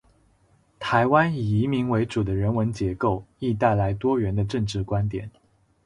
[0.79, 5.29] 台湾以移民为主的人文结构，亦带来多元的政治观点。